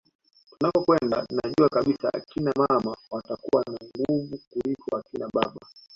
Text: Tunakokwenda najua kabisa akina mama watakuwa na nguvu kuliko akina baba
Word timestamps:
Tunakokwenda 0.49 1.25
najua 1.35 1.69
kabisa 1.69 2.09
akina 2.13 2.51
mama 2.55 2.97
watakuwa 3.11 3.63
na 3.71 3.77
nguvu 3.99 4.39
kuliko 4.49 4.97
akina 4.97 5.27
baba 5.33 5.59